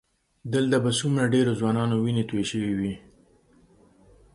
[0.53, 2.95] دلته به څومره ډېرو ځوانانو وینې تویې شوې وي.